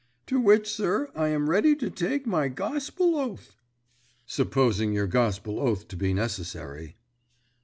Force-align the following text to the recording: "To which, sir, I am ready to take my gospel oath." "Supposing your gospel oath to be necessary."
"To 0.25 0.39
which, 0.39 0.67
sir, 0.67 1.11
I 1.13 1.27
am 1.27 1.47
ready 1.47 1.75
to 1.75 1.91
take 1.91 2.25
my 2.25 2.47
gospel 2.47 3.17
oath." 3.19 3.55
"Supposing 4.25 4.93
your 4.93 5.05
gospel 5.05 5.59
oath 5.59 5.87
to 5.89 5.95
be 5.95 6.11
necessary." 6.11 6.95